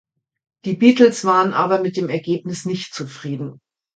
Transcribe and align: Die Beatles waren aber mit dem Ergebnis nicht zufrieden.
Die 0.65 0.73
Beatles 0.73 1.25
waren 1.25 1.53
aber 1.53 1.79
mit 1.79 1.95
dem 1.95 2.09
Ergebnis 2.09 2.65
nicht 2.65 2.91
zufrieden. 2.95 3.59